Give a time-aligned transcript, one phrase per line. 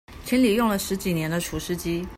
[0.25, 2.07] 清理用了十幾年的除濕機